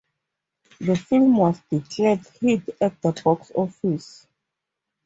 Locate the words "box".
3.23-3.51